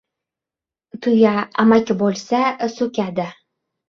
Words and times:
«Tuya» 1.05 1.33
amaki 1.63 1.97
bo‘lsa, 1.99 2.39
so‘kadi. 2.77 3.27